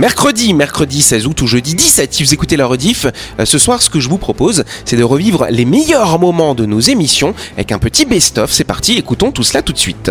[0.00, 3.04] Mercredi, mercredi 16 août ou jeudi 17, si vous écoutez la rediff,
[3.38, 6.64] euh, ce soir, ce que je vous propose, c'est de revivre les meilleurs moments de
[6.64, 8.50] nos émissions avec un petit best-of.
[8.50, 10.10] C'est parti, écoutons tout cela tout de suite.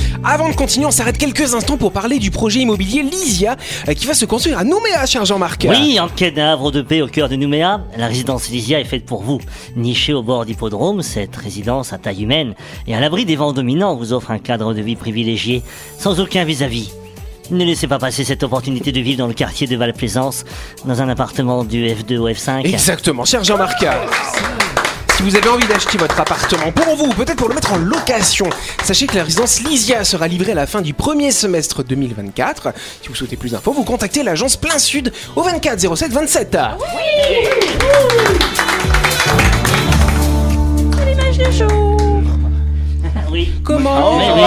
[0.23, 3.55] avant de continuer, on s'arrête quelques instants pour parler du projet immobilier Lysia
[3.87, 5.65] euh, qui va se construire à Nouméa, cher Jean-Marc.
[5.69, 8.85] Oui, en quête d'un havre de paix au cœur de Nouméa, la résidence Elysia est
[8.85, 9.39] faite pour vous.
[9.75, 12.53] Nichée au bord d'hippodrome, cette résidence à taille humaine
[12.87, 15.63] et à l'abri des vents dominants vous offre un cadre de vie privilégié,
[15.97, 16.91] sans aucun vis-à-vis.
[17.49, 20.45] Ne laissez pas passer cette opportunité de vivre dans le quartier de Val-Plaisance,
[20.85, 22.65] dans un appartement du F2 au F5.
[22.65, 23.85] Exactement, cher Jean-Marc.
[25.21, 27.77] Si vous avez envie d'acheter votre appartement pour vous, ou peut-être pour le mettre en
[27.77, 28.49] location,
[28.83, 32.73] sachez que la résidence Lysia sera livrée à la fin du premier semestre 2024.
[33.03, 36.57] Si vous souhaitez plus d'infos, vous contactez l'agence Plein Sud au 24 07 27.
[36.79, 37.21] Oui.
[43.63, 44.41] Comment Mais oui,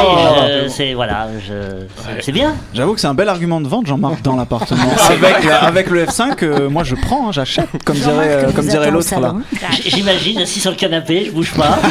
[0.65, 1.87] je- c'est voilà, je-
[2.21, 2.55] c'est bien.
[2.75, 4.83] J'avoue que c'est un bel argument de vente, Jean-Marc, dans l'appartement.
[5.09, 8.67] avec, la- avec le F5, euh, moi je prends, hein, j'achète, comme dirait, euh, comme
[8.67, 9.35] dirait l'autre là.
[9.73, 11.79] J- J'imagine assis sur le canapé, je bouge pas.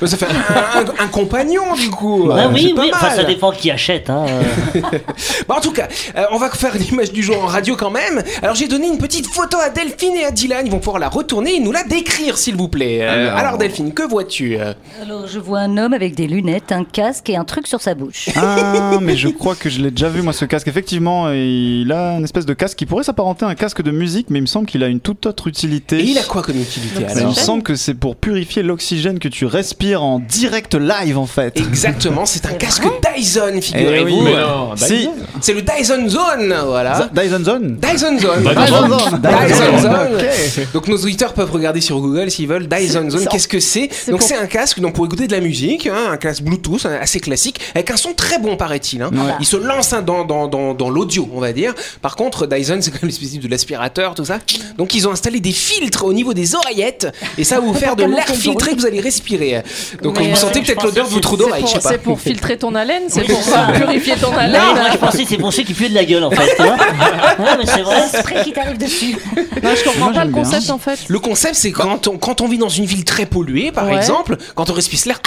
[0.00, 2.28] Bah, Ça fait un, un- un compagnon du coup.
[2.32, 3.16] Ah Euh, oui, c'est pas oui, enfin mal.
[3.16, 4.10] ça dépend qui achète.
[4.10, 4.26] Hein.
[4.28, 4.80] euh.
[5.48, 8.22] Bah, en tout cas, euh, on va faire l'image du jour en radio quand même.
[8.42, 10.66] Alors j'ai donné une petite photo à Delphine et à Dylan.
[10.66, 12.98] Ils vont pouvoir la retourner et nous la décrire s'il vous plaît.
[13.02, 13.38] Euh, Alors.
[13.38, 14.72] alors Delphine, que vois-tu euh?
[15.16, 17.94] Alors, je vois un homme avec des lunettes, un casque et un truc sur sa
[17.94, 18.28] bouche.
[18.36, 20.68] Ah, mais je crois que je l'ai déjà vu, moi, ce casque.
[20.68, 24.26] Effectivement, il a une espèce de casque qui pourrait s'apparenter à un casque de musique,
[24.30, 26.00] mais il me semble qu'il a une toute autre utilité.
[26.00, 28.62] Et il a quoi comme utilité Mais Il alors me semble que c'est pour purifier
[28.62, 31.58] l'oxygène que tu respires en direct live, en fait.
[31.58, 32.84] Exactement, c'est un casque
[33.16, 34.26] Dyson, Eh figurez-vous.
[34.26, 34.32] oui.
[34.76, 35.08] Si,
[35.40, 37.08] C'est le Dyson Zone, voilà.
[37.14, 37.78] Dyson Zone.
[37.80, 38.42] Dyson Zone.
[38.42, 39.20] Dyson Zone.
[39.22, 40.14] Dyson Zone.
[40.16, 40.72] Ok.
[40.74, 43.26] Donc nos auditeurs peuvent regarder sur Google s'ils veulent Dyson Zone.
[43.30, 46.10] Qu'est-ce que c'est Donc pour- c'est un casque donc pour écouter de la musique, hein,
[46.12, 49.02] un casque Bluetooth assez classique avec un son très bon paraît-il.
[49.02, 49.10] hein.
[49.12, 49.32] Ouais.
[49.40, 51.74] Il se lance hein, dans, dans, dans, dans l'audio on va dire.
[52.02, 54.38] Par contre Dyson c'est quand même l'espèce de l'aspirateur tout ça.
[54.78, 57.08] Donc ils ont installé des filtres au niveau des oreillettes
[57.38, 59.62] et ça va vous faire de l'air filtré que vous allez respirer.
[60.02, 61.82] Donc Mais, vous euh, sentez peut-être l'odeur de vos trous C'est d'oreille, je sais pour,
[61.82, 61.90] pas.
[61.90, 63.68] c'est pour filtrer ton haleine, c'est Oui, pour ça.
[63.74, 64.60] purifier ton haleine.
[64.60, 66.58] Non, moi je pensais que c'est pour ceux qui puent de la gueule en fait.
[66.60, 68.08] Ouais, mais c'est vrai.
[68.08, 69.16] spray qui t'arrive dessus.
[69.62, 70.42] Non, je comprends Moi, pas le bien.
[70.42, 70.98] concept en fait.
[71.08, 73.96] Le concept, c'est quand on, quand on vit dans une ville très polluée, par Ouais.
[73.96, 75.20] exemple, quand on respire l'air,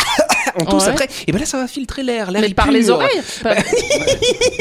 [0.59, 0.89] on tousse Ouais.
[0.91, 2.31] après, et ben là, ça va filtrer l'air.
[2.31, 3.09] l'air Mais par les oreilles
[3.43, 3.55] pas-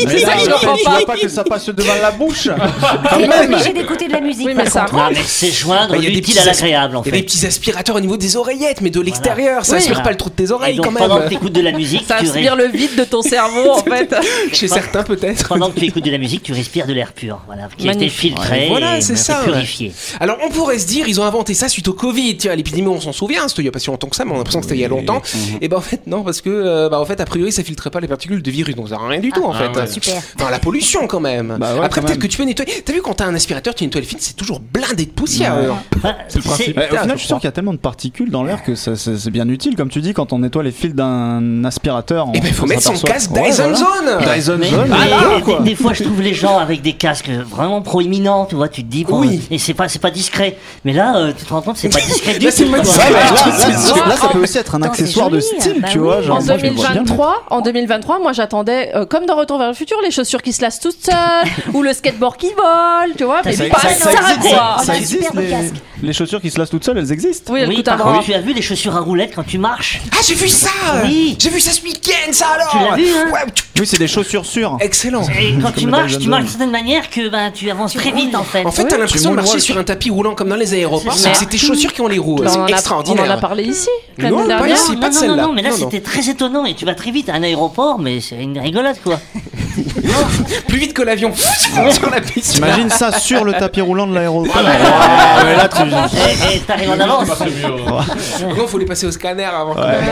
[0.07, 1.05] Mais ça que je en fait, comprends pas.
[1.07, 2.49] pas que ça passe devant la bouche.
[3.11, 3.53] Quand même.
[3.55, 4.47] obligé d'écouter de la musique.
[4.47, 4.87] Oui, mais ça.
[4.93, 7.07] Non, mais c'est joindre Bah, il y a des l'utile petits à l'agréable en Il
[7.07, 7.25] y a des fait.
[7.25, 10.35] petits aspirateurs au niveau des oreillettes, mais de l'extérieur, ça aspire pas le trou de
[10.35, 11.29] tes oreilles quand pendant que même.
[11.31, 14.15] tu écoutes de la musique, Ça tu aspire le vide de ton cerveau en fait.
[14.53, 15.49] Chez certains, peut-être.
[15.49, 17.93] pendant que tu écoutes de la musique, tu respires de l'air pur, voilà, qui a
[17.93, 19.93] été filtré, voilà, c'est ça, purifié.
[20.21, 22.39] Alors, on pourrait se dire, ils ont inventé ça suite au Covid.
[22.57, 24.35] L'épidémie, on s'en souvient, c'était il y a pas si longtemps que ça, mais on
[24.35, 25.23] a l'impression que c'était il y a longtemps.
[25.61, 27.91] Et ben, en fait, non, parce que, euh, bah, en fait, a priori, ça filtrait
[27.91, 29.69] pas les particules de virus, donc ça sert rien du tout, en fait.
[29.69, 29.87] ouais.
[29.87, 30.15] Super.
[30.39, 31.57] Enfin, la pollution, quand même.
[31.59, 32.19] Bah ouais, Après, quand peut-être même.
[32.19, 32.83] que tu peux nettoyer.
[32.85, 35.57] T'as vu, quand t'as un aspirateur, tu nettoies le film, c'est toujours blindé de poussière.
[35.57, 35.65] Ouais.
[35.67, 35.73] euh.
[35.97, 38.45] Enfin, c'est- Ouais, au final, je suis sûr qu'il y a tellement de particules dans
[38.45, 40.95] l'air que ça- ça- c'est bien utile, comme tu dis, quand on nettoie les fils
[40.95, 42.29] d'un aspirateur.
[42.35, 44.19] Eh ben, il faut mettre son casque Dyson Zone.
[44.35, 45.65] Dyson Zone.
[45.65, 48.89] des- fois, je trouve les gens avec des casques vraiment proéminents, tu vois, tu te
[48.91, 49.41] dis, bon, Oui.
[49.51, 50.57] et c'est pas, c'est pas discret.
[50.85, 52.73] Mais là, euh, tu te rends compte, c'est pas discret du c'est tout.
[52.73, 53.21] là, Ouais, là,
[53.59, 54.07] c'est là, sûr.
[54.07, 56.05] là, ça peut aussi être un Attends, c'est accessoire de joli, bah tu oui.
[56.05, 56.23] vois.
[56.23, 59.27] Genre, En moi, je le vois bien, mais- 2023, en 2023, moi j'attendais, euh, comme
[59.27, 61.15] dans Retour vers le futur, les chaussures qui se lassent toutes seules,
[61.75, 64.77] ou le skateboard qui vole, tu vois, mais Ça, pas ça- ça, ça existe, quoi.
[64.85, 65.73] Ça existe, les.
[66.03, 67.53] Les chaussures qui se lassent toutes seules, elles existent.
[67.53, 68.13] Oui, elle Oui, coûte un par bras.
[68.15, 70.71] contre, tu as vu les chaussures à roulettes quand tu marches Ah, j'ai vu ça
[71.05, 71.37] Oui.
[71.39, 73.99] J'ai vu ça ce week-end, ça alors Tu l'as vu, hein Ouais, tu- Oui, c'est
[73.99, 74.77] des chaussures sûres.
[74.81, 78.13] Excellent Et quand tu marches, tu marches d'une certaine manière que ben, tu avances très
[78.13, 78.65] vite en fait.
[78.65, 81.21] En fait, t'as l'impression de marcher sur un tapis roulant comme dans les aéroports, C'est
[81.23, 81.41] sauf que ça.
[81.45, 82.39] c'est tes chaussures qui ont les roues.
[82.41, 83.31] On, en C'est a, on en extraordinaire.
[83.31, 84.77] a parlé ici, l'année Non, pas dernière.
[84.77, 84.93] ici.
[84.93, 85.37] non, pas de non, celle-là.
[85.37, 85.91] non, non, mais là Non, non.
[85.91, 88.97] c'était très étonnant et tu vas très vite à un aéroport, mais c'est une rigolade
[89.03, 89.21] quoi.
[90.69, 91.33] Plus vite que l'avion
[91.91, 92.55] sur la piste.
[92.55, 94.63] T'imagines ça sur le tapis roulant de l'aéroport Ouais,
[95.45, 95.83] mais là, tu...
[95.83, 97.29] Et et t'arrives en avance.
[98.57, 99.75] Non, faut les passer au scanner avant.
[99.75, 100.05] quand même.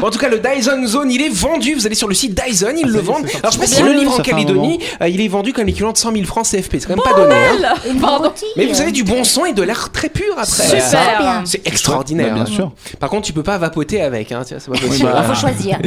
[0.00, 1.74] Bon, en tout cas, le Dyson Zone, il est vendu.
[1.74, 3.26] Vous allez sur le site Dyson, ils le vendent.
[3.40, 5.28] Alors, je sais pas si le livre en Ça fait un Calédonie, euh, il est
[5.28, 6.76] vendu comme l'équivalent de 100 000 francs CFP.
[6.80, 7.34] C'est quand même pas donné.
[7.34, 7.74] hein.
[8.00, 8.32] Pardon.
[8.56, 10.46] Mais vous euh, avez du bon son et de l'air très pur après.
[10.46, 11.18] Super.
[11.20, 11.42] bien.
[11.44, 12.28] C'est extraordinaire.
[12.28, 12.46] Bah, bien hein.
[12.46, 12.72] sûr.
[12.98, 14.32] Par contre, tu peux pas vapoter avec.
[14.32, 14.42] Hein.
[14.46, 15.10] C'est pas possible.
[15.26, 15.78] Faut choisir.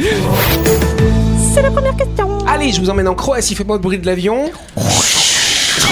[1.54, 2.38] C'est la première question.
[2.66, 4.50] Allez, je vous emmène en Croatie, faites-moi le bruit de l'avion.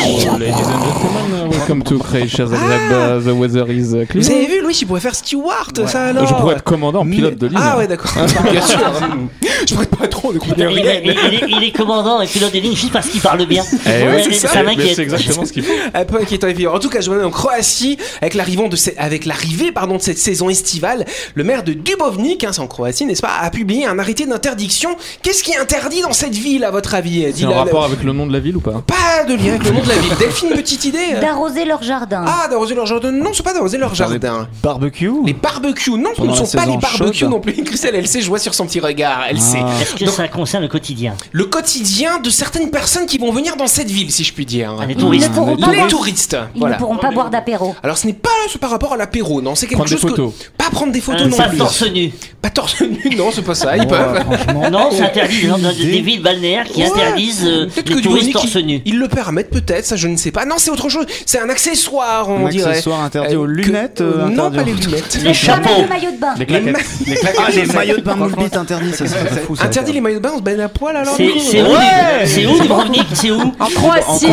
[0.05, 3.23] Ladies and gentlemen, welcome to Croatia Zagreb.
[3.23, 4.25] The weather is uh, clear.
[4.25, 7.38] Vous avez vu, Louis, il pourrait faire steward, ça alors Je pourrais être commandant, pilote
[7.38, 7.61] de ligne.
[7.62, 8.11] Ah ouais, d'accord.
[8.50, 8.81] Bien sûr.
[9.69, 12.76] Je pourrais trop de Il est, il, est, il est commandant et pilote des lignes
[12.76, 13.62] juste parce qu'il parle bien.
[13.86, 14.62] Eh ouais, Ouais, c'est ça.
[14.62, 14.96] m'inquiète.
[14.96, 15.72] c'est exactement ce qu'il faut.
[15.92, 16.76] Un peu inquiétant évidemment.
[16.76, 20.18] En tout cas, je en Croatie avec l'arrivée de, ce- avec l'arrivée pardon de cette
[20.18, 21.04] saison estivale.
[21.34, 24.90] Le maire de Dubrovnik, hein, c'est en Croatie, n'est-ce pas, a publié un arrêté d'interdiction.
[25.22, 28.12] Qu'est-ce qui est interdit dans cette ville, à votre avis C'est un rapport avec le
[28.12, 28.82] nom de la ville ou pas?
[28.86, 30.12] Pas de lien avec le nom de la ville.
[30.18, 32.24] Delphine, une petite idée D'arroser leur jardin.
[32.26, 34.48] Ah, d'arroser leur jardin Non, c'est pas d'arroser leur jardin.
[34.62, 37.30] Barbecue Les barbecues, non, ce ne sont pas les barbecues chaude.
[37.30, 37.52] non plus.
[37.64, 39.58] Christelle, elle sait, je vois sur son petit regard, elle sait.
[39.94, 39.96] Ah.
[39.96, 43.56] Est-ce que Donc- ça concerne le quotidien Le quotidien de certaines personnes qui vont venir
[43.56, 44.75] dans cette ville, si je puis dire.
[44.81, 45.32] Ah, Les Ils ne touristes.
[45.32, 46.75] pourront pas Les boire- touristes, Ils voilà.
[46.76, 47.75] ne pourront pas boire d'apéro.
[47.82, 48.29] Alors ce n'est pas
[48.61, 50.32] par rapport à l'apéro, non, c'est quelque Prendre des chose photos.
[50.38, 51.58] que pas prendre des photos Euh, non Pas plus.
[51.58, 52.12] torse nu.
[52.43, 54.20] Pas torse nu, non, c'est pas ça, ils Ouais, peuvent.
[54.20, 54.70] franchement.
[54.70, 56.88] Non, c'est interdit dans dans des villes balnéaires qui Ouais.
[56.88, 58.82] interdisent euh, Peut-être les que touristes torse nu.
[58.85, 60.44] ils, ils le permettent peut-être, ça je ne sais pas.
[60.44, 61.06] Non, c'est autre chose.
[61.26, 62.70] C'est un accessoire, on Un dirait.
[62.70, 65.19] accessoire interdit Euh, aux que- lunettes euh, Non, interdit pas les lunettes.
[65.25, 65.82] Les chapeaux.
[65.82, 66.35] Le maillot de bain.
[66.35, 66.85] Les Les claquettes.
[67.06, 67.19] Les.
[67.38, 69.56] Ah, les maillots de bain moule bite interdits, ça serait fou.
[69.56, 69.64] ça.
[69.84, 71.25] Interdit les maillots de bain, on se baigne à poil alors C'est
[71.62, 72.26] où, Ouais.
[72.26, 73.40] c'est où Dubrovnik C'est où?
[73.60, 74.26] En Croatie.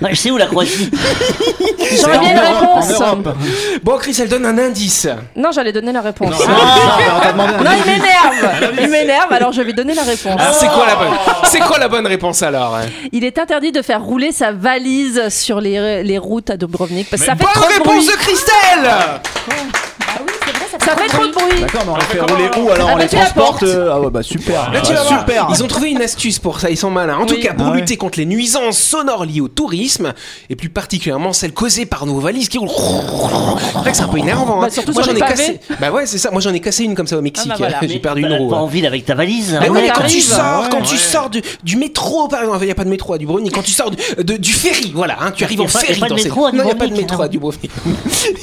[0.00, 0.90] Ouais, C'est où la Croatie
[2.00, 3.02] J'aurais bien une En réponse.
[3.82, 5.06] Bon, Chris, elle donne un indice.
[5.36, 6.34] Non, j'allais donner la réponse.
[6.46, 8.72] Ah, Non, il m'énerve.
[8.80, 10.40] Il m'énerve, alors je vais donner la réponse.
[10.40, 11.14] Alors, c'est quoi la bonne
[11.44, 12.78] C'est quoi la bonne réponse alors
[13.12, 17.22] Il est interdit de faire rouler sa valise sur les, les routes à Dubrovnik parce
[17.22, 18.06] que ça fait Bonne trop de réponse bruit.
[18.06, 18.90] de Christelle
[20.84, 21.60] ça fait trop de bruit.
[21.60, 24.00] D'accord, mais on les fait rouler où alors Ah On bah, les transporte euh, Ah
[24.00, 24.70] ouais, bah super.
[24.72, 25.46] Là, tu vas voir, super.
[25.50, 27.18] Ils ont trouvé une astuce pour ça, ils sont malins.
[27.18, 27.40] En tout Oui.
[27.40, 27.78] cas, pour Ah ouais.
[27.78, 30.12] lutter contre les nuisances sonores liées au tourisme,
[30.50, 32.68] et plus particulièrement celles causées par nos valises qui roulent.
[32.70, 34.60] C'est vrai que c'est un peu énervant.
[34.60, 34.70] Bah, hein.
[34.70, 35.60] surtout Moi, sur j'en ai cassé.
[35.80, 36.30] Bah ouais, c'est ça.
[36.30, 37.50] Moi, j'en ai cassé une comme ça au Mexique.
[37.54, 37.78] Ah bah voilà.
[37.88, 38.50] J'ai perdu une roue.
[38.50, 38.60] pas hein.
[38.60, 39.52] en ville avec ta valise.
[39.60, 39.70] Mais hein.
[39.70, 42.66] oui, mais Ouais, quand tu sors, quand tu sors du, du métro, par exemple, il
[42.66, 43.52] n'y a pas de métro à Dubrovnik.
[43.52, 45.80] Quand tu sors du, de- du ferry, voilà, hein, tu arrives Y a en pas-
[45.80, 46.90] y a ferry pas de dans cette- métro à Non, il n'y a pas de
[46.94, 47.28] Dubrovnik, métro à hein.
[47.28, 47.70] Dubrovnik.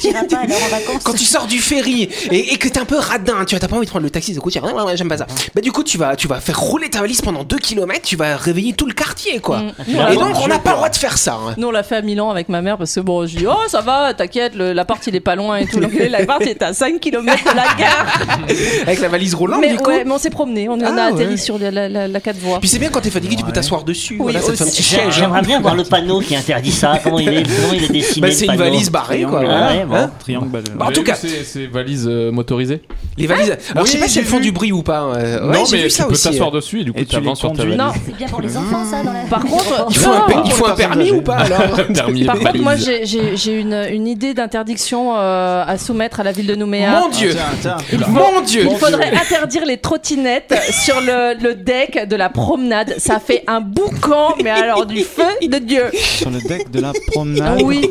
[0.00, 1.02] Tu iras pas alors en vacances.
[1.04, 3.68] Quand tu sors du ferry et, et que t'es un peu radin, tu vois, t'as
[3.68, 5.18] pas envie de prendre le taxi, du coup, tu dis, ouais, ouais, ouais, j'aime pas
[5.18, 5.26] ça.
[5.54, 8.16] Bah, du coup, tu vas, tu vas faire rouler ta valise pendant 2 km, tu
[8.16, 9.58] vas réveiller tout le quartier, quoi.
[9.60, 9.72] Mm.
[10.12, 11.38] Et donc, on n'a pas le droit de faire ça.
[11.46, 11.54] hein.
[11.56, 13.54] Nous on l'a fait à Milan avec ma mère parce que bon je dis oh
[13.68, 16.98] ça va t'inquiète l'appart il est pas loin et tout donc l'appart est à 5
[17.00, 18.20] km de la gare
[18.82, 19.90] Avec la valise roulante, mais, du coup.
[19.90, 21.36] ouais, mais on s'est promené on, on Ah, a atterri ouais.
[21.36, 23.52] sur la, la, la, la 4 voies Puis c'est bien quand t'es fatigué, tu peux
[23.52, 24.16] t'asseoir dessus.
[24.18, 25.04] voilà, ça te fait un petit J'ai- siège.
[25.06, 25.10] hein.
[25.10, 26.98] J'aimerais bien voir le panneau qui interdit ça.
[27.02, 29.40] Comment il est, comment il est dessiné Bah, le c'est une valise barrée, quoi.
[29.40, 29.86] Triangle.
[29.88, 30.04] voilà.
[30.04, 30.62] Hein Triangle.
[30.76, 32.82] bah, en tout cas, vu ces, ces valises euh, motorisées
[33.18, 33.56] les valises.
[33.74, 35.02] Alors, je sais pas si elles font du bruit ou pas.
[35.16, 37.40] euh, ouais, Non, mais vu tu ça peux t'asseoir dessus et du coup tu avances
[37.40, 37.76] sur ta valise.
[37.78, 40.26] non C'est bien pour les enfants, ça, dans la Par contre, Il faut un, Non.
[40.26, 41.60] per- il faut un Pour les permis ou pas alors
[42.26, 46.54] Par contre, moi j'ai- une, une idée d'interdiction euh, à soumettre à la ville de
[46.54, 47.00] Nouméa.
[47.00, 47.76] Mon Dieu tiens.
[48.08, 52.94] Mon Dieu Il faudrait interdire les trottinettes sur le, deck de la promenade.
[52.98, 55.84] Ça fait un boucan, mais alors du feu de Dieu.
[55.94, 57.60] Sur le deck de la promenade.
[57.62, 57.90] Oui.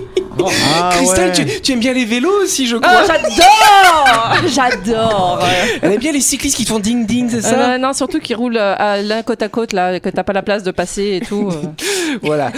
[0.74, 1.46] Ah Christelle, ouais.
[1.46, 3.04] tu, tu aimes bien les vélos aussi, je Oh, crois.
[3.06, 4.21] j'adore
[4.54, 5.40] J'adore
[5.82, 8.34] Elle aime bien les cyclistes qui font ding ding, c'est ça Euh, Non, surtout qui
[8.36, 11.20] roulent euh, à l'un côte à côte, là, que t'as pas la place de passer
[11.22, 11.50] et tout.
[11.52, 11.68] euh.
[12.22, 12.52] Voilà.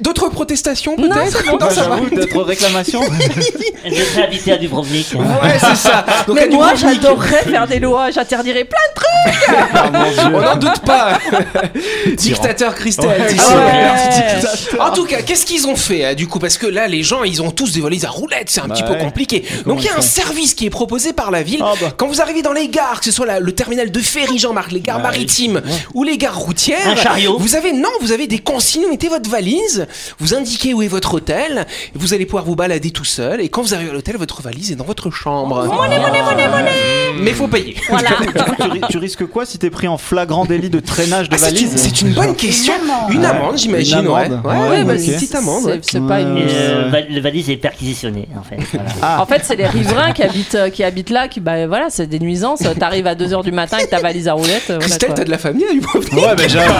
[0.00, 1.14] D'autres protestations peut-être.
[1.60, 1.96] Non, ça va.
[2.00, 3.02] D'autres réclamations.
[3.84, 5.08] Elle devrait habiter à Dubrovnik.
[5.14, 6.04] Ouais, c'est ça.
[6.26, 9.90] Donc, Mais moi, j'adorerais faire des lois, j'interdirais plein de trucs Ah
[10.32, 11.18] On n'en doute pas.
[12.16, 13.08] Dictateur Christelle.
[13.08, 13.54] Ouais.
[13.54, 14.80] ouais.
[14.80, 16.38] En tout cas, qu'est-ce qu'ils ont fait hein, du coup?
[16.38, 18.74] Parce que là, les gens, ils ont tous des valises à roulettes, c'est un Bah
[18.74, 19.44] petit peu compliqué.
[19.66, 21.60] Donc il y a un service qui est proposé par la ville.
[21.62, 21.92] Ah bah.
[21.96, 24.72] Quand vous arrivez dans les gares, que ce soit la- le terminal de ferry Jean-Marc,
[24.72, 25.02] les gares Ouais.
[25.02, 25.60] maritimes
[25.94, 27.38] ou les gares routières, Un chariot.
[27.38, 28.82] vous avez non, vous avez des consignes.
[28.84, 29.86] Vous mettez votre valise,
[30.18, 33.40] vous indiquez où est votre hôtel, et vous allez pouvoir vous balader tout seul.
[33.40, 35.66] Et quand vous arrivez à l'hôtel, votre valise est dans votre chambre.
[37.20, 37.74] Mais faut payer.
[37.74, 41.38] tu, ri- tu risques quoi si t'es pris en flagrant délit de traînage de Ah,
[41.38, 42.72] valise c'est une bonne question.
[43.10, 43.26] Une Ouais.
[43.26, 43.98] amende, j'imagine.
[44.00, 44.28] Une ouais.
[44.28, 45.64] Ouais, Ouais, ouais, bah, une petite amende.
[45.64, 45.80] ouais.
[45.82, 46.36] C'est pas une.
[46.38, 48.56] Euh, le valise est perquisitionné en fait.
[48.72, 48.90] Voilà.
[49.02, 49.22] Ah.
[49.22, 52.06] En fait, c'est les riverains qui habitent, euh, qui habitent là, qui, bah voilà, c'est
[52.06, 52.62] des nuisances.
[52.78, 54.64] T'arrives à 2h du matin avec ta valise à roulettes.
[54.70, 56.74] euh, voilà, Christelle, t'as de la famille à Dubrovnik Ouais, mais j'avoue.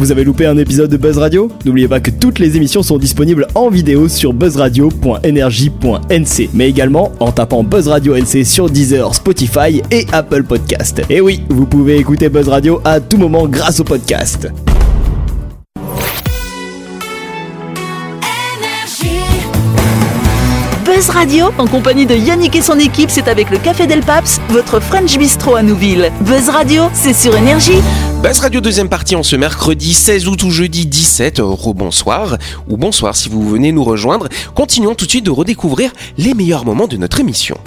[0.00, 1.50] Vous avez loupé un épisode de Buzz Radio?
[1.64, 7.32] N'oubliez pas que toutes les émissions sont disponibles en vidéo sur buzzradio.energie.nc, mais également en
[7.32, 11.02] tapant Buzz Radio NC sur Deezer, Spotify et Apple Podcast.
[11.10, 14.46] Et oui, vous pouvez écouter Buzz Radio à tout moment grâce au podcast.
[20.98, 24.40] Buzz Radio, en compagnie de Yannick et son équipe, c'est avec le Café Del Paps,
[24.48, 26.10] votre French Bistro à Nouville.
[26.22, 27.80] Buzz Radio, c'est sur Énergie.
[28.20, 32.36] Buzz Radio deuxième partie en ce mercredi 16 août ou jeudi 17, rebonsoir
[32.68, 34.26] ou bonsoir si vous venez nous rejoindre.
[34.56, 37.58] Continuons tout de suite de redécouvrir les meilleurs moments de notre émission.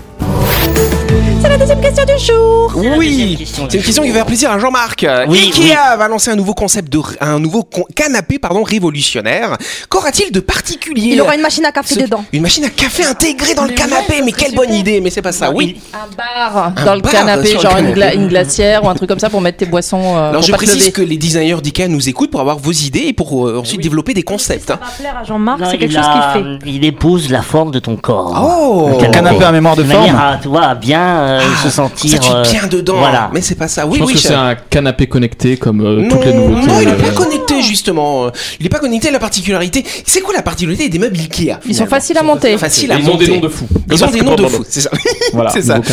[1.51, 2.71] C'est la deuxième question du jour.
[2.97, 5.05] Oui, c'est une question qui va faire plaisir à Jean-Marc.
[5.27, 9.57] Oui, Ikea va lancer un nouveau concept de un nouveau canapé pardon révolutionnaire.
[9.89, 11.09] Qu'aura-t-il de particulier?
[11.13, 12.23] Il aura une machine à café Ce- dedans.
[12.31, 15.33] Une machine à café intégrée dans le canapé, mais quelle bonne idée, mais c'est pas
[15.33, 15.51] ça.
[15.51, 15.81] Oui.
[15.93, 18.15] Un bar Un dans le bar canapé, le genre une, gla- canapé.
[18.17, 20.15] une glacière ou un truc comme ça pour mettre tes boissons.
[20.15, 20.91] euh, Alors je te précise lever.
[20.93, 24.13] que les designers d'Ikea nous écoutent pour avoir vos idées et pour euh, ensuite développer
[24.13, 24.71] des concepts.
[24.71, 24.79] hein.
[24.81, 26.71] Ça va plaire à Jean-Marc, c'est quelque il chose qu'il fait.
[26.71, 28.39] Il épouse la forme de ton corps.
[28.41, 30.17] Oh Le Canapé à mémoire de forme.
[30.41, 32.11] tu vois, bien euh, se sentir.
[32.11, 32.97] Ça tu euh, bien dedans.
[32.97, 33.29] Voilà.
[33.33, 33.83] Mais c'est pas ça.
[33.83, 34.13] Je Oui, pense oui.
[34.15, 36.67] que je- c'est un canapé connecté comme euh, non, toutes les nouveautés.
[36.67, 38.29] non, il est euh, pas connecté justement.
[38.59, 39.11] Il est pas connecté.
[39.11, 42.57] La particularité, c'est quoi la particularité des meubles Ikea Ils sont faciles à monter.
[42.57, 43.25] Faciles à Ils ont monter.
[43.25, 43.67] des noms de fous.
[43.91, 44.65] Ils ont des noms de fous.
[44.67, 44.89] C'est ça.
[45.33, 45.75] Voilà, c'est ça.
[45.75, 45.85] Donc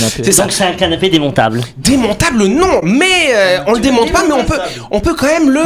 [0.52, 1.62] c'est un canapé démontable.
[1.76, 4.58] Démontable, non, mais euh, on le démonte pas, mais on peut,
[4.90, 5.60] on peut quand même le.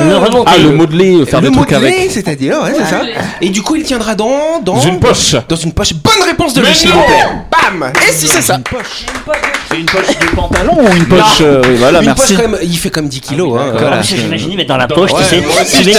[0.46, 2.10] Ah, le modeler, faire le des trucs modeler, avec.
[2.10, 3.02] c'est-à-dire, ouais, c'est ça.
[3.40, 5.36] Et du coup, il tiendra dans, dans, une poche.
[5.48, 5.94] Dans une poche.
[5.94, 6.72] Bonne réponse de plaît.
[7.50, 8.58] Bam Et si c'est ça.
[9.72, 12.34] C'est une poche de pantalon ou une poche euh, oui, Voilà, Une merci.
[12.34, 13.58] poche quand même, il fait comme 10 kilos.
[13.58, 15.42] hein, Voilà, parce que j'imaginais mettre dans la poche, tu sais.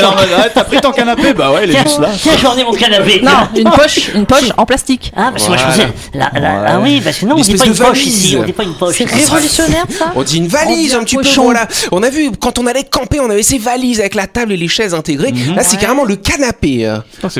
[0.03, 2.09] ah, T'as pris ton canapé Bah ouais, il est Tiens, juste là.
[2.21, 3.21] tiens, j'en ai mon canapé.
[3.23, 5.11] Non, une poche, une poche en plastique.
[5.15, 5.87] Ah, parce que moi je pensais.
[6.13, 8.43] la- la- Ah oui, parce que non, on Une dit pas une poche ici, on
[8.43, 8.95] dit pas une poche.
[8.97, 11.67] C'est révolutionnaire ça On dit une valise un petit peu, voilà.
[11.91, 14.57] On a vu, quand on allait camper, on avait ces valises avec la table et
[14.57, 15.33] les chaises intégrées.
[15.55, 16.85] Là, c'est carrément le canapé.
[16.87, 16.97] euh.
[17.29, 17.39] C'est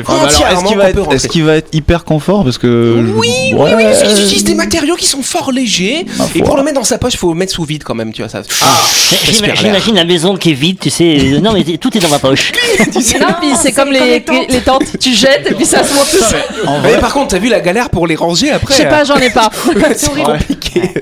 [1.14, 3.04] Est-ce qu'il va, être- hyper confort Parce que.
[3.16, 6.06] Oui, oui, oui, ils utilisent des matériaux qui sont fort légers.
[6.34, 8.12] Et pour le mettre dans sa poche, il faut le mettre sous vide quand même,
[8.12, 8.42] tu vois ça.
[9.42, 9.56] L'air.
[9.56, 11.16] J'imagine la maison qui est vide, tu sais.
[11.34, 12.52] euh, Non, mais tout est dans ma poche.
[13.20, 14.98] Non, puis c'est comme les, les tentes.
[14.98, 16.42] Tu jettes et puis ça se monte tout seul.
[16.82, 19.16] Mais par contre, t'as vu la galère pour les ranger Je après sais pas, j'en
[19.16, 19.50] ai pas.
[19.96, 20.92] C'est compliqué.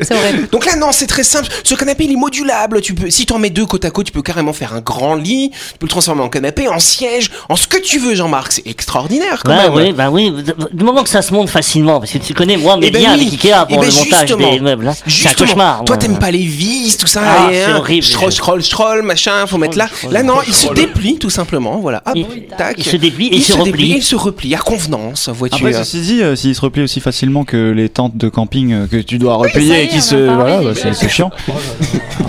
[0.51, 1.49] Donc là, non, c'est très simple.
[1.65, 2.81] Ce canapé, il est modulable.
[2.83, 5.15] Tu peux, si t'en mets deux côte à côte, tu peux carrément faire un grand
[5.15, 5.51] lit.
[5.51, 8.53] Tu peux le transformer en canapé, en siège, en ce que tu veux, Jean-Marc.
[8.53, 9.75] C'est extraordinaire quand Bah même.
[9.75, 10.33] oui, bah oui.
[10.73, 12.99] Du moment que ça se monte facilement, parce que tu connais moi mes Eh ben
[13.01, 13.21] biens oui.
[13.29, 14.53] avec Ikea Eh pour ben le montage justement.
[14.53, 14.89] des meubles.
[14.89, 14.95] hein.
[15.13, 15.85] C'est un Justement, cauchemar.
[15.85, 17.21] Toi, t'aimes pas les vis, tout ça.
[17.25, 18.05] Ah, c'est hein, horrible.
[18.05, 19.89] Scroll, scroll, scroll, machin, faut mettre là.
[20.11, 21.79] Là, non, il se déplie tout simplement.
[21.81, 22.03] Voilà.
[22.07, 22.27] Hop, Il-
[22.57, 22.75] tac.
[22.79, 23.93] il se déplie et il se déplie replie.
[23.93, 25.55] et il se replie à convenance, vois-tu.
[25.57, 28.87] Après, ceci dit, euh, s'il se replie aussi facilement que les tentes de camping euh,
[28.87, 30.15] que tu dois replier y et qui se.
[30.27, 31.31] parlait Voilà, bah, c'est chiant.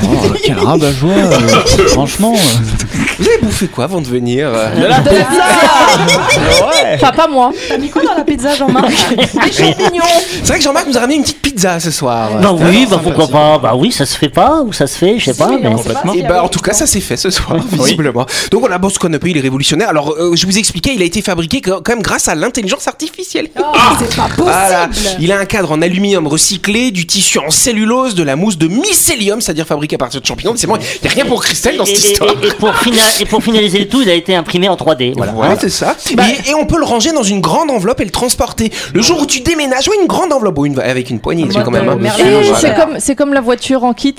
[0.06, 2.34] Oh, quel rabat-joie, euh, franchement.
[2.36, 2.64] euh.
[3.20, 5.16] Vous avez bouffé quoi avant de venir euh De la pizza
[6.96, 7.52] Enfin, pas moi.
[7.70, 8.90] T'as mis quoi dans la pizza, Jean-Marc?
[9.18, 10.04] Des champignons.
[10.42, 12.32] C'est vrai que Jean-Marc nous a ramené une petite pizza ce soir.
[12.42, 13.58] Bah C'était oui, bah pourquoi pas.
[13.60, 15.48] Bah oui, ça se fait pas ou ça se fait, je sais pas.
[15.70, 15.76] mais-
[16.20, 18.26] Et bah en tout cas ça s'est fait ce soir visiblement.
[18.52, 19.90] Donc voilà, bon ce canapé il est révolutionnaire.
[19.90, 23.50] Alors euh, je vous expliquais, il a été fabriqué quand même grâce à l'intelligence artificielle.
[23.54, 24.90] C'est pas possible Voilà.
[25.20, 28.68] Il a un cadre en aluminium recyclé, du tissu en cellulose, de la mousse de
[28.68, 30.54] mycélium, c'est-à-dire fabriqué à partir de champignons.
[30.56, 32.32] C'est bon, il y a rien pour Christelle dans Et, cette et- histoire.
[32.42, 35.14] et- et pour fina- et pour finaliser le tout, il a été imprimé en 3D.
[35.16, 35.32] Voilà.
[35.60, 35.96] C'est ça.
[36.12, 38.72] et, et on peut le ranger dans une grande enveloppe et le transporter.
[38.94, 41.64] Le jour où tu déménages, oui, une grande enveloppe, ou une, avec une poignée, c'est
[41.64, 41.86] quand même
[43.00, 44.16] c'est comme, la voiture en kit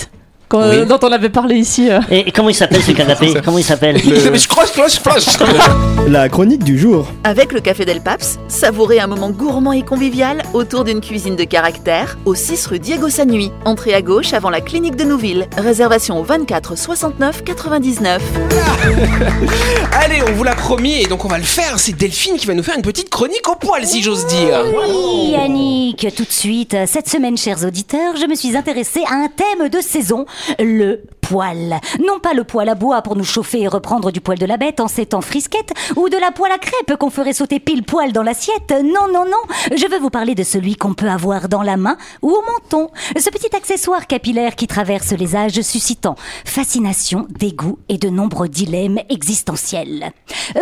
[0.52, 0.60] Oui.
[0.60, 1.90] euh, dont on avait parlé ici.
[1.90, 2.00] euh.
[2.10, 4.00] Et, et comment il s'appelle ce canapé Comment il s'appelle
[4.48, 4.70] croche.
[6.08, 7.06] La chronique du jour.
[7.24, 11.44] Avec le Café Del Paps, savourez un moment gourmand et convivial autour d'une cuisine de
[11.44, 13.50] caractère au 6 rue Diego Sanui.
[13.64, 15.46] Entrée à gauche avant la clinique de Nouville.
[15.56, 18.22] Réservation au 24 69 99.
[19.92, 21.78] Allez, on vous l'a promis et donc on va le faire.
[21.78, 24.64] C'est Delphine qui va nous faire une petite chronique au poil, si j'ose dire.
[24.76, 26.76] Oui, Yannick, tout de suite.
[26.86, 30.26] Cette semaine, chers auditeurs, je me suis intéressée à un thème de saison,
[30.58, 31.80] le poil.
[32.00, 34.56] Non pas le poil à bois pour nous chauffer et reprendre du poil de la
[34.56, 37.82] bête en ces temps frisquettes, ou de la poêle à crêpes qu'on ferait sauter pile
[37.82, 38.74] poil dans l'assiette.
[38.84, 39.74] Non, non, non.
[39.74, 42.90] Je veux vous parler de celui qu'on peut avoir dans la main ou au menton.
[43.16, 49.00] Ce petit accessoire capillaire qui traverse les âges suscitant fascination, dégoût et de nombreux dilemmes
[49.08, 50.12] existentiels.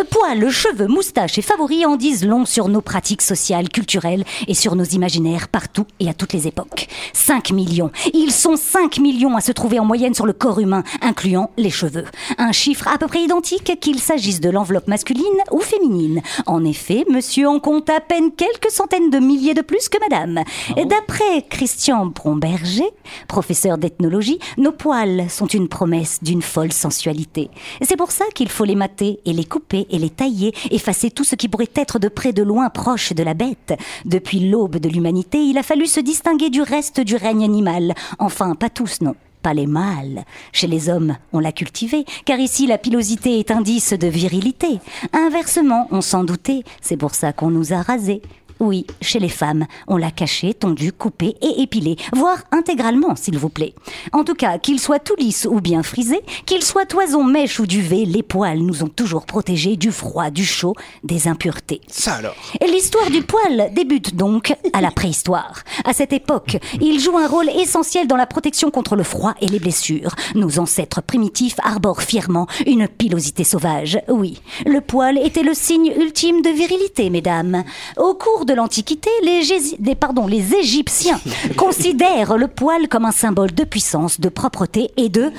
[0.09, 4.75] Poils, cheveux, moustaches et favoris en disent long sur nos pratiques sociales, culturelles et sur
[4.75, 6.87] nos imaginaires partout et à toutes les époques.
[7.13, 7.91] 5 millions.
[8.13, 11.69] Ils sont 5 millions à se trouver en moyenne sur le corps humain, incluant les
[11.69, 12.05] cheveux.
[12.37, 16.21] Un chiffre à peu près identique qu'il s'agisse de l'enveloppe masculine ou féminine.
[16.45, 20.43] En effet, monsieur en compte à peine quelques centaines de milliers de plus que madame.
[20.75, 22.89] D'après Christian Bromberger,
[23.27, 27.49] professeur d'ethnologie, nos poils sont une promesse d'une folle sensualité.
[27.81, 31.23] C'est pour ça qu'il faut les mater et les couper et les tailler, effacer tout
[31.23, 33.73] ce qui pourrait être de près de loin proche de la bête.
[34.05, 37.93] Depuis l'aube de l'humanité, il a fallu se distinguer du reste du règne animal.
[38.19, 40.23] Enfin, pas tous, non pas les mâles.
[40.53, 44.79] Chez les hommes, on l'a cultivé, car ici la pilosité est indice de virilité.
[45.11, 48.23] Inversement, on s'en doutait, c'est pour ça qu'on nous a rasés.
[48.59, 53.49] Oui, chez les femmes, on l'a caché, tondu, coupé et épilé, voire intégralement, s'il vous
[53.49, 53.73] plaît.
[54.11, 57.65] En tout cas, qu'il soit tout lisse ou bien frisé, qu'il soit toison, mèche ou
[57.65, 61.81] duvet, les poils nous ont toujours protégés du froid, du chaud, des impuretés.
[61.87, 62.35] Ça alors.
[62.61, 65.63] Et L'histoire du poil débute donc à la préhistoire.
[65.85, 69.47] À cette époque, il joue un rôle essentiel dans la protection contre le froid et
[69.47, 70.15] les blessures.
[70.35, 73.99] Nos ancêtres primitifs arborent fièrement une pilosité sauvage.
[74.07, 77.63] Oui, le poil était le signe ultime de virilité, mesdames.
[77.97, 81.19] Au cours de l'Antiquité, les, Gési- des- pardon, les Égyptiens
[81.57, 85.31] considèrent le poil comme un symbole de puissance, de propreté et de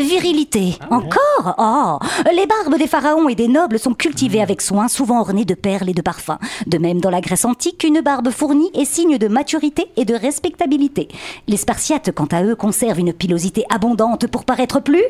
[0.00, 0.76] virilité.
[0.90, 1.54] Encore?
[1.58, 1.98] Oh
[2.34, 5.88] Les barbes des pharaons et des nobles sont cultivées avec soin, souvent ornées de perles
[5.90, 6.38] et de parfums.
[6.66, 10.14] De même, dans la Grèce antique, une barbe fournie est signe de maturité et de
[10.14, 11.08] respectabilité.
[11.48, 15.02] Les Spartiates, quant à eux, conservent une pilosité abondante pour paraître plus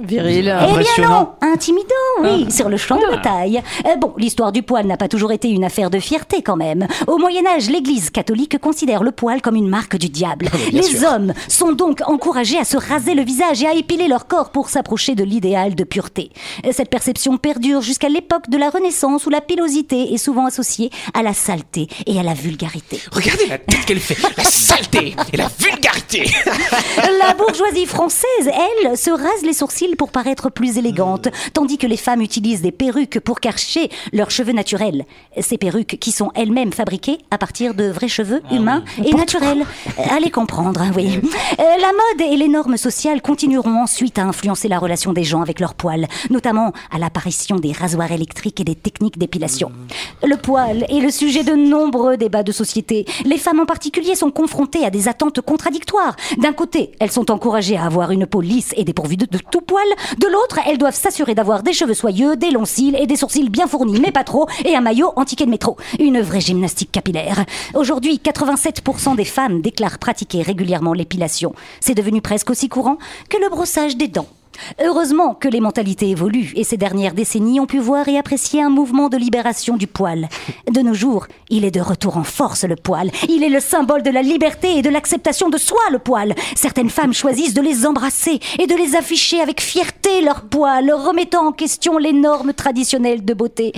[0.00, 0.52] Viril.
[0.68, 1.84] eh bien non, intimidant,
[2.22, 3.62] oui, sur le champ de bataille.
[3.86, 6.86] Euh, bon, l'histoire du poil n'a pas toujours été une affaire de fierté quand même.
[7.06, 10.48] Au Moyen Âge, l'Église catholique considère le poil comme une marque du diable.
[10.70, 11.08] bien Les sûr.
[11.08, 14.68] hommes sont donc encouragés à se raser le visage et à épiler leur corps pour
[14.68, 16.30] s'approcher de l'idéal de pureté.
[16.72, 21.22] Cette perception perdure jusqu'à l'époque de la Renaissance où la pilosité est souvent associée à
[21.22, 23.00] la saleté et à la vulgarité.
[23.12, 26.30] Regardez la tête qu'elle fait, la saleté et la vulgarité.
[27.20, 28.26] La bourgeoisie française,
[28.82, 32.72] elle, se rase les sourcils pour paraître plus élégante, tandis que les femmes utilisent des
[32.72, 35.04] perruques pour cacher leurs cheveux naturels.
[35.40, 36.83] Ces perruques qui sont elles-mêmes fabriquées
[37.30, 39.64] à partir de vrais cheveux humains et naturels.
[39.98, 41.18] Euh, Allez comprendre, hein, oui.
[41.58, 45.40] Euh, La mode et les normes sociales continueront ensuite à influencer la relation des gens
[45.42, 49.72] avec leurs poils, notamment à l'apparition des rasoirs électriques et des techniques d'épilation.
[50.22, 53.06] Le poil est le sujet de nombreux débats de société.
[53.24, 56.16] Les femmes en particulier sont confrontées à des attentes contradictoires.
[56.38, 59.60] D'un côté, elles sont encouragées à avoir une peau lisse et dépourvue de, de tout
[59.62, 59.86] poil.
[60.18, 63.48] De l'autre, elles doivent s'assurer d'avoir des cheveux soyeux, des longs cils et des sourcils
[63.48, 65.76] bien fournis, mais pas trop, et un maillot anti-quai de métro.
[65.98, 67.44] Une vraie gymnastique capillaire.
[67.74, 71.54] Aujourd'hui, 87% des femmes déclarent pratiquer régulièrement l'épilation.
[71.80, 74.28] C'est devenu presque aussi courant que le brossage des dents.
[74.82, 78.70] Heureusement que les mentalités évoluent et ces dernières décennies ont pu voir et apprécier un
[78.70, 80.28] mouvement de libération du poil.
[80.70, 83.10] De nos jours, il est de retour en force le poil.
[83.28, 86.34] Il est le symbole de la liberté et de l'acceptation de soi le poil.
[86.54, 91.48] Certaines femmes choisissent de les embrasser et de les afficher avec fierté leurs poils, remettant
[91.48, 93.72] en question les normes traditionnelles de beauté.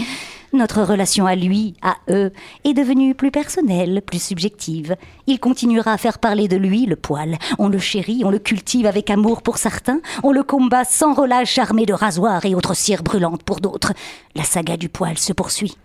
[0.52, 2.32] Notre relation à lui, à eux,
[2.64, 4.96] est devenue plus personnelle, plus subjective.
[5.26, 7.36] Il continuera à faire parler de lui, le poil.
[7.58, 11.58] On le chérit, on le cultive avec amour pour certains, on le combat sans relâche
[11.58, 13.92] armé de rasoirs et autres cires brûlantes pour d'autres.
[14.34, 15.76] La saga du poil se poursuit.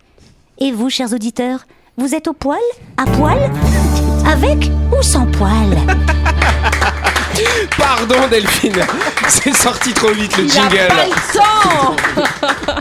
[0.60, 1.66] Et vous, chers auditeurs,
[1.98, 2.60] vous êtes au poil?
[2.98, 3.52] À poil?
[4.26, 5.78] Avec ou sans poil?
[7.78, 8.82] Pardon Delphine,
[9.28, 10.88] c'est sorti trop vite le Il a jingle.
[10.88, 11.96] pas le temps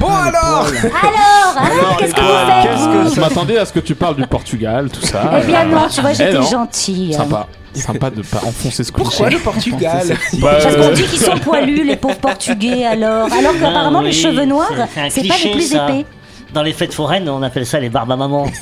[0.00, 3.94] Bon alors Alors, alors, qu'est-ce que vous faites vous Je m'attendais à ce que tu
[3.94, 5.30] parles du Portugal, tout ça.
[5.42, 7.12] Eh bien non, tu vois, Eh j'étais gentille.
[7.14, 7.46] Sympa.
[7.74, 8.90] Sympa de pas enfoncer ce.
[8.90, 13.28] Pourquoi le Portugal Bah, Parce qu'on euh, dit qu'ils sont poilus, les pauvres portugais, alors.
[13.32, 14.72] Alors qu'apparemment, Ah les cheveux noirs,
[15.10, 15.86] c'est pas les plus ça.
[15.88, 16.06] épais.
[16.54, 18.46] Dans les fêtes foraines, on appelle ça les barbes à maman.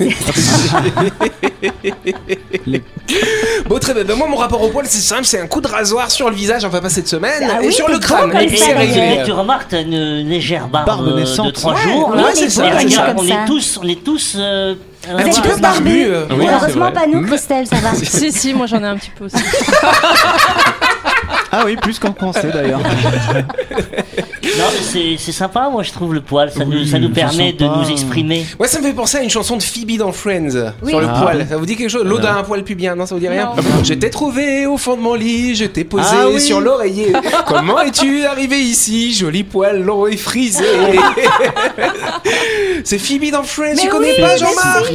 [3.67, 5.67] Bon très bien, Ben, moi mon rapport au poil c'est simple, c'est un coup de
[5.67, 8.45] rasoir sur le visage, enfin pas cette semaine, Ah et oui, sur le crâne, et.
[9.19, 11.53] Et tu remarques, une légère barbe, Barbe euh, de naissante.
[11.53, 12.09] 3 Ouais, jours.
[12.09, 12.63] ouais, Oui, c'est ça.
[12.63, 13.33] regarde, on ça.
[13.33, 14.35] est tous, on est tous.
[14.37, 14.75] euh,
[15.09, 15.61] Un petit peu barbu.
[15.61, 16.05] barbus.
[16.09, 17.93] euh, Oui, Heureusement pas nous, Christelle, ça va.
[17.95, 19.37] Si, si, moi j'en ai un petit peu aussi.
[21.51, 22.81] Ah oui, plus qu'on pensait d'ailleurs.
[24.57, 26.51] Non, mais c'est- c'est sympa, moi je trouve le poil.
[26.51, 28.45] Ça, nous, Oui, ça nous permet de nous exprimer.
[28.59, 30.49] Ouais, ça me fait penser à une chanson de Phoebe dans Friends
[30.87, 31.21] sur le Ah.
[31.21, 31.47] poil.
[31.49, 32.05] Ça vous dit quelque chose?
[32.05, 33.51] L'eau d'un poil pubien, non Ça vous dit rien?
[33.83, 36.39] Je t'ai trouvé au fond de mon lit, je t'ai posé Ah oui.
[36.41, 37.13] sur l'oreiller.
[37.47, 39.13] Comment es-tu arrivé ici?
[39.13, 40.63] Joli poil long et frisé.
[42.83, 44.91] C'est Phoebe dans Friends, Mais tu connais oui, pas Jean-Marc?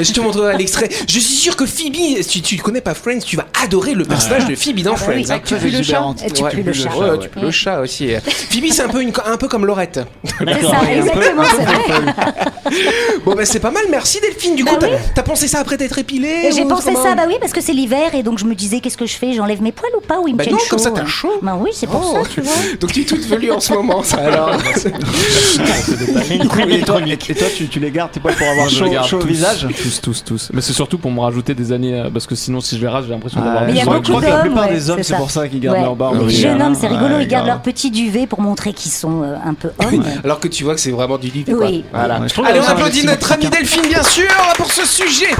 [0.00, 0.88] Je te montrerai l'extrait.
[1.08, 4.46] Je suis sûr que Phoebe, si tu connais pas Friends, tu vas adorer le personnage
[4.46, 5.24] de Phoebe dans bah oui.
[5.24, 5.34] Friends.
[5.36, 5.40] hein.
[5.44, 6.02] Tu pues le chat
[7.20, 8.10] tu peux le chat aussi.
[8.50, 10.00] Phoebe, c'est un peu, une, un peu comme Laurette.
[10.24, 12.14] C'est ça, exactement, c'est vrai.
[13.24, 14.54] Bon, bah c'est pas mal, merci Delphine.
[14.54, 17.24] Du Bah coup, t'as pensé ça après t'être épilée J'ai ou pensé comment ça, bah
[17.26, 19.32] oui, parce que c'est l'hiver et donc je me disais, qu'est-ce que je fais?
[19.32, 20.20] J'enlève mes poils ou pas?
[20.20, 21.32] Ou ils me Bah tiennent non, chaud comme ça, t'as chaud.
[21.42, 22.22] Bah oui, c'est pour Oh.
[22.22, 22.52] ça, tu vois.
[22.80, 24.52] Donc tu es toute velue en ce moment, ça alors.
[26.30, 28.86] Une très Et toi, et toi, tu, tu les gardes tes poils pour avoir chaud,
[29.06, 30.50] chaud au visage Tous, tous, tous.
[30.52, 32.88] Mais c'est surtout pour me rajouter des années, euh, parce que sinon, si je les
[32.88, 33.64] rase, j'ai l'impression d'avoir.
[33.64, 35.02] Mais il y a je crois- beaucoup que la d'hommes, plupart ouais, des hommes, c'est
[35.04, 35.18] c'est ça.
[35.18, 35.82] pour ça qu'ils gardent Ouais.
[35.82, 36.26] leur barbe.
[36.26, 39.34] Les jeunes hommes, c'est rigolo, ils gardent leur petit duvet pour montrer qu'ils sont euh,
[39.44, 40.04] un peu hommes.
[40.24, 41.52] Alors que tu vois que c'est vraiment du livre.
[41.56, 41.66] quoi.
[41.66, 41.84] Oui.
[41.92, 42.20] Voilà.
[42.20, 43.60] Ouais, je trouve Allez, on applaudit notre ami sympathique.
[43.60, 45.30] Delphine, bien sûr, pour ce sujet.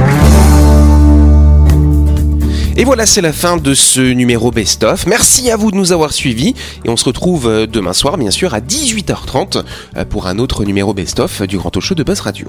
[2.76, 5.06] Et voilà, c'est la fin de ce numéro best-of.
[5.06, 6.54] Merci à vous de nous avoir suivis.
[6.84, 9.62] Et on se retrouve euh, demain soir, bien sûr, à 18h30
[9.96, 12.48] euh, pour un autre numéro best-of du Grand Talk Show de Buzz Radio.